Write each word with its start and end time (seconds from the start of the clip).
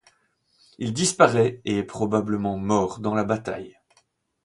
Il 0.79 0.93
disparaît 0.93 1.61
et 1.63 1.77
est 1.77 1.83
probablement 1.83 2.57
mort 2.57 3.01
dans 3.01 3.13
la 3.13 3.23
bataille. 3.23 3.77